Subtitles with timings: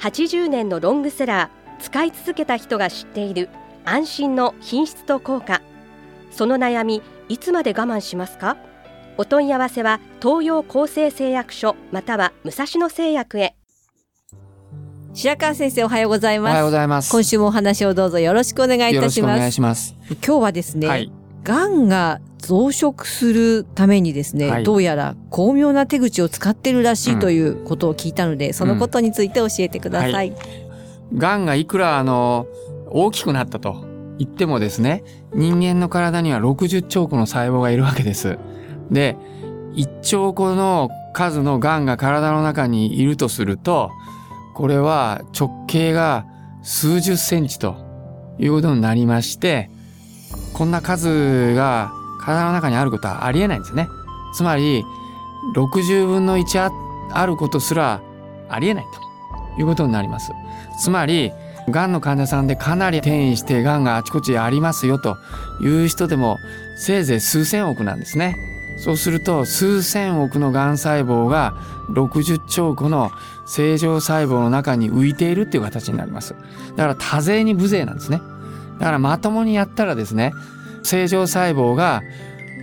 [0.00, 3.48] 80年のロングセラー使い続けた人が知っている
[3.84, 5.62] 安心の品質と効果
[6.30, 8.56] その悩みいつまで我慢しますか？
[9.16, 13.56] お問い合わせは東洋厚生製薬所または武蔵野製薬へ
[15.14, 17.10] 白川先生おはようございますおはようございます。
[17.10, 20.16] 今週もお話をどうぞよろしくお願いいよろしくお願たしますいします。
[20.24, 21.10] 今日はですね、はい。
[21.42, 30.34] がんが増殖するためにですね、はいどうやら巧妙な手口を使ってるらしうんいということを聞いたので、そのことについて教えてください。
[31.14, 32.46] がんがいくらあの
[32.86, 33.84] 大きくなったと
[34.18, 35.04] 言ってもですね、
[35.34, 38.38] 人間の体には60兆個の細胞がいるわけです。
[38.90, 39.16] で、
[39.74, 43.90] 1兆個の数のがんが体の中にいるとすると、
[44.54, 46.26] これは直径が
[46.62, 47.76] 数十センチと
[48.38, 49.70] いうことになりまして、
[50.52, 51.92] こんな数が
[52.28, 53.88] 体の中にあることはありえないんですね。
[54.34, 54.84] つまり、
[55.54, 56.72] 60分の1あ
[57.18, 58.02] あることすら
[58.50, 58.84] ありえない
[59.56, 60.32] ということになります。
[60.78, 61.32] つまり、
[61.70, 65.16] がんの患者さんでかなり転移してがんがあちこちありますよと
[65.60, 66.38] いう人でも
[66.76, 68.36] せいぜい数千億なんですね。
[68.78, 71.54] そうすると数千億のがん細胞が
[71.90, 73.10] 60兆個の
[73.46, 76.34] 正常細胞の中に浮いているっていう形になります。
[76.76, 78.20] だから多勢に無勢なんですね。
[78.78, 80.32] だからまともにやったらですね、
[80.82, 82.02] 正常細胞が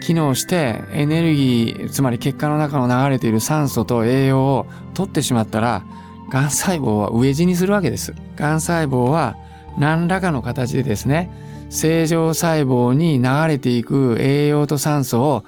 [0.00, 5.84] 機能してエネルギー、つまり血管の中の流れている酸素と栄養を取ってしまったら、
[6.30, 8.14] がん細胞は飢え死にするわけです。
[8.36, 9.36] がん細胞は
[9.78, 11.30] 何らかの形でですね、
[11.70, 15.44] 正常細胞に流れていく栄養と酸素を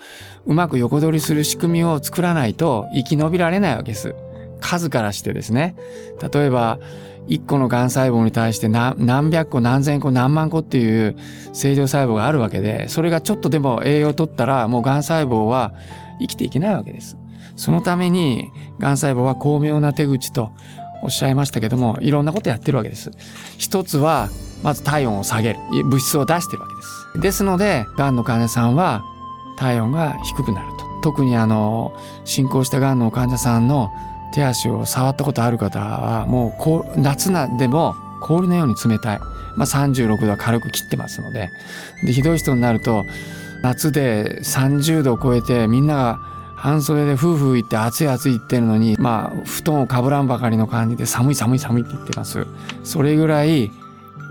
[0.47, 4.15] うまく横取りする仕組みを作らないと生き延びられないわけです。
[4.60, 5.77] 数からしてですね。
[6.33, 6.78] 例えば、
[7.28, 11.16] 1個のがん細胞に対して何何百個何千個何万個っていう
[11.53, 15.75] 正常細胞があるわけで、それがちょっとでも栄養を取ったらもうがん細胞は
[16.20, 17.16] 生きていけないわけです。
[17.56, 20.53] そのために、がん細胞は巧妙な手口と
[21.03, 23.10] おっしゃいましたけども、いろんなことやってるわけです。
[23.59, 24.28] 一つは、
[24.62, 25.59] まず体温を下げる。
[25.84, 27.20] 物質を出してるわけです。
[27.22, 29.04] ですので、がんの患者さんは
[29.56, 30.84] 体温が低くなると。
[31.03, 31.92] 特にあの、
[32.25, 33.91] 進行したがんの患者さんの
[34.32, 39.19] 手足を触ったことある方は、もうこう夏なんでも氷のように冷たい。
[39.56, 41.50] まあ、36度は軽く切ってますので。
[42.04, 43.04] で、ひどい人になると、
[43.62, 46.19] 夏で30度を超えてみんなが
[46.56, 52.47] 半袖で夫婦言って暑い暑い言ってるのに、まあ、布団をかぶらんばかりの感じで寒い寒い寒いって言ってます。
[52.84, 53.70] それぐらい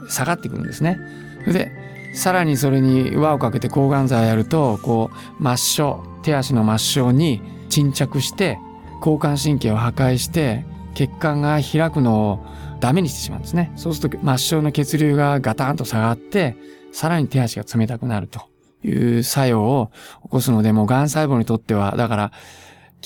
[0.10, 1.00] 下がってくるんですね。
[1.48, 1.72] で、
[2.14, 8.58] さらにそれに輪をかけて抗がん剤やると、こう、末梢、手足の末梢に沈着して、
[9.06, 12.46] 交感神経を破壊して、血管が開くのを
[12.80, 13.72] ダメにしてしまうんですね。
[13.76, 16.58] そうすると末梢の血流がガタンと下がって、
[16.92, 18.42] さらに手足が冷たくなると
[18.84, 19.92] いう作用を
[20.24, 22.32] 起こすので、もう癌細胞にとっては、だから、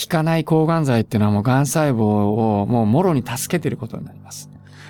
[0.02, 4.50] 効かない抗がん剤っていうのはもう癌細胞をもうもろに助けてることになります。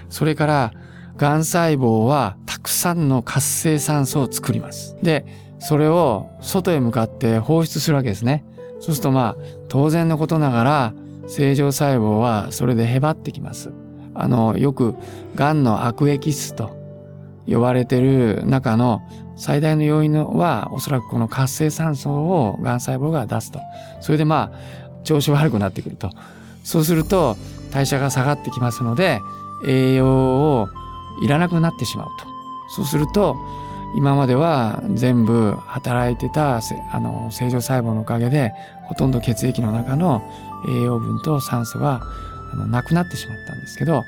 [0.10, 0.74] それから、
[1.18, 4.96] 癌細胞はたくさんの活性酸素を作ります。
[5.02, 5.26] で、
[5.60, 8.46] それを外へ向かって放出するわけですね。
[8.80, 10.94] そうするとまあ、当然のことながら、
[11.28, 13.72] 正常細胞はそれでへばってきます。
[14.16, 14.96] あの、よく、
[15.36, 16.72] 癌の悪液質と
[17.48, 19.02] 呼ばれてる中の
[19.36, 23.60] 最大の要因は、おそらくこの活性酸素を癌細胞が出すと。
[24.02, 26.10] それでまあ、調子悪くなってくると。
[26.64, 27.38] そうすると、
[27.72, 29.22] 代謝が下がってきますので、
[29.66, 30.70] 栄養を
[31.22, 32.26] いらなくなってしまうと。
[32.76, 33.36] そうすると、
[33.96, 36.58] 今までは全部働いてた
[36.92, 40.22] あの正常細胞のおかげで、ほとんど血液の中の
[40.68, 42.02] 栄養分と酸素が
[42.68, 44.04] なくなってしまったんですけど、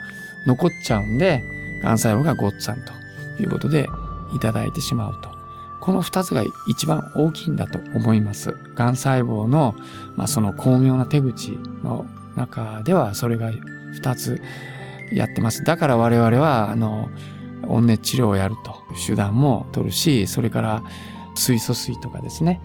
[0.46, 1.44] 残っちゃうんで、
[1.84, 2.94] 癌細胞がごっつぁんと
[3.42, 3.88] いうことで
[4.36, 5.32] いただいてしまうと。
[5.80, 8.56] この二つが一番大きいんだと思います。
[8.76, 9.76] 癌細胞の、
[10.16, 12.06] まあ、その巧妙な手口の
[12.36, 13.52] 中ではそれが
[13.94, 14.40] 二つ
[15.12, 15.64] やってます。
[15.64, 17.10] だから我々は、あの、
[17.68, 20.84] 温熱治療をやるという手段も取るし、それから
[21.36, 22.60] 水素水とかですね、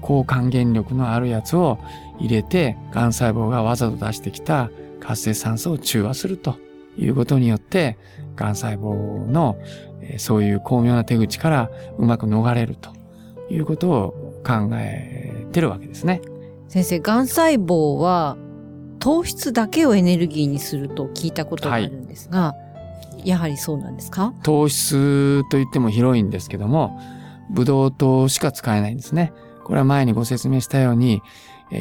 [0.00, 1.78] 高還元力のあるやつを
[2.18, 6.56] 入れて、癌細胞がわざと出してきた活性酸素を中和すると
[6.96, 7.98] いうことによって、
[8.36, 9.56] 癌細胞の
[10.00, 12.92] えーそういう巧妙な手口からうまく逃れると
[13.50, 16.22] いうことを考えてるわけですね。
[16.68, 18.36] 先生、がん細胞は
[18.98, 22.54] 糖質だけをエネルギーにすると聞いたことがあるんですが、
[23.24, 24.32] やはりそうなんですか？
[24.42, 26.98] 糖質といっても広いんですけども、
[27.50, 29.32] ブドウ糖しか使えないんですね。
[29.64, 31.22] これは前にご説明したように、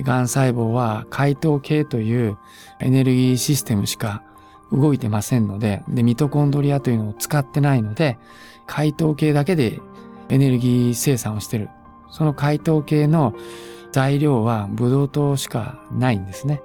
[0.03, 2.37] がん細胞は解糖系という
[2.79, 4.23] エネルギーシステムしか
[4.71, 8.17] 動いてませんので、で、ミトコンドリアというのを使ってないので、
[8.65, 9.79] 解糖系だけで
[10.27, 11.69] エネルギー生産をしてる。
[12.11, 13.33] その解糖系の
[13.93, 16.61] 材料はブドウ糖しかないんですね。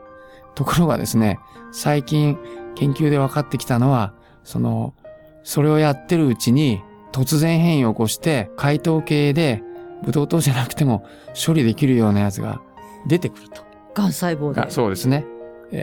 [0.57, 1.39] ところがですね、
[1.71, 2.37] 最近
[2.75, 4.95] 研究で分かってきたのは、その、
[5.43, 6.81] それをやってるうちに
[7.13, 9.63] 突然変異を起こして解糖系で
[10.05, 11.07] ブドウ糖じゃなくても
[11.47, 12.61] 処理できるようなやつが
[13.07, 13.63] 出てくると。
[13.95, 14.71] がん細胞で。
[14.71, 15.25] そうですね。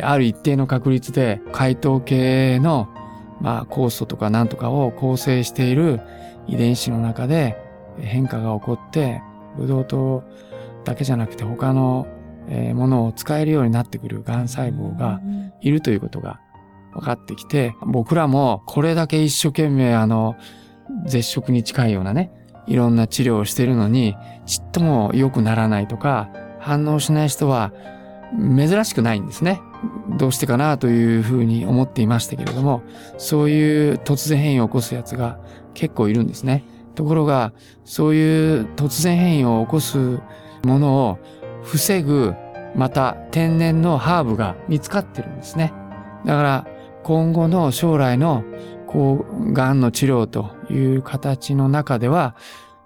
[0.04, 2.90] ある一定の確率で解糖系の、
[3.42, 6.00] まあ、酵素とかなんとかを構成している
[6.48, 7.58] 遺伝子の中で
[8.00, 9.22] 変化が起こって、
[9.58, 10.24] ブドウ糖
[10.86, 12.08] だけじゃなくて他の
[12.74, 15.22] ものを使えるようになってくるがん細胞が
[15.62, 16.40] いるということが
[17.00, 20.36] 分かってきて、僕らもこれだけ一生懸命あの、
[21.06, 22.32] 絶食に近いようなね、
[22.68, 24.16] いろんな治療をしてるのに、
[24.46, 26.30] ちっとも良くならないとか、
[26.60, 27.72] 反応しない人は
[28.38, 29.62] 珍しくないんですね。
[30.18, 32.84] どうしてかなというふうに思っていましたけれども、
[33.18, 35.40] そういう突然変異を起こすやつが
[35.74, 36.66] 結構いるんですね。
[36.96, 37.54] ところが、
[37.86, 40.20] そういう突然変異を起こす
[40.66, 41.20] ものを
[41.64, 42.36] 防ぐ、
[42.76, 45.74] また天然のハーブが見つかってるんですね。
[46.26, 46.68] だから
[47.04, 48.44] 今後の将来の
[48.90, 52.36] こう、癌の治療という形の中では、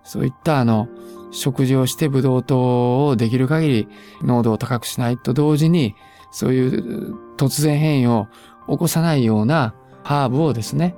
[0.03, 0.89] そういったあの、
[1.31, 3.87] 食事をしてブドウ糖をできる限り
[4.21, 5.95] 濃度を高くしないと同時に、
[6.31, 8.27] そういう突然変異を
[8.67, 10.95] 起こさないようなハーブをですね、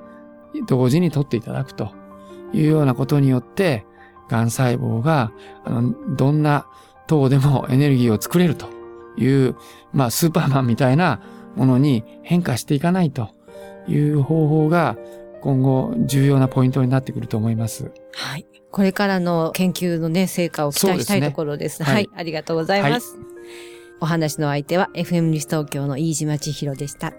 [0.67, 1.91] 同時に取っていただくと
[2.51, 3.85] いうようなことによって、
[4.29, 5.31] 癌細胞が、
[5.65, 6.65] あの、どんな
[7.05, 8.67] 糖でもエネルギーを作れると
[9.17, 9.55] いう、
[9.93, 11.21] まあ、スーパーマンみたいな
[11.55, 13.29] ものに変化していかないと
[13.87, 14.97] いう方法が
[15.41, 17.91] 今後重要なポイントになってくると思います。
[18.13, 18.45] はい。
[18.71, 21.79] これからの研究のね、成果を期待したいところです。
[21.79, 22.09] ですね、はい、はい。
[22.15, 23.15] ありがとうございます。
[23.15, 23.25] はい、
[24.01, 27.13] お話の相手は FM リス東京の飯島千尋でした。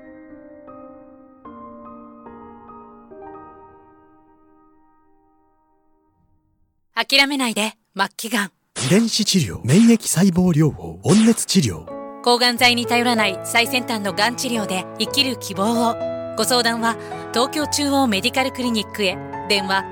[6.94, 8.52] 諦めないで、末期がん。
[8.86, 11.95] 遺伝子治療、免疫細胞療法、温熱治療。
[12.26, 15.94] 抗がん剤に頼らない最先端のがん治療で生きる希望を。
[16.36, 16.96] ご相談は
[17.32, 19.16] 東京中央メディカルクリニックへ。
[19.48, 19.84] 電話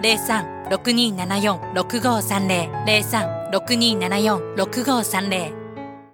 [0.69, 5.64] 03-6274-6530 03-6274-6530